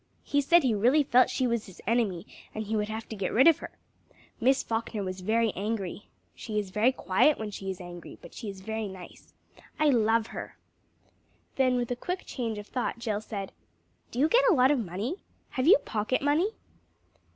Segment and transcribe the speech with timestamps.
[0.23, 3.31] He said he really felt she was his enemy, and he would have to get
[3.31, 3.69] rid of her!
[4.39, 6.07] Miss Falkner was very angry.
[6.33, 9.35] She is very quiet when she is angry, but she's very nice.
[9.79, 10.57] I love her!"
[11.55, 13.51] Then with a quick change of thought, Jill said
[14.09, 15.17] "Do you get a lot of money?
[15.49, 16.49] Have you pocket money?"